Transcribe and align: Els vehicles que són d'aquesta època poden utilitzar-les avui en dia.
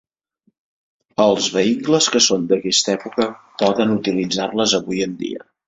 Els 1.25 1.49
vehicles 1.57 2.07
que 2.15 2.23
són 2.29 2.49
d'aquesta 2.53 2.95
època 2.97 3.29
poden 3.65 3.95
utilitzar-les 3.99 4.77
avui 4.83 5.09
en 5.11 5.17
dia. 5.25 5.49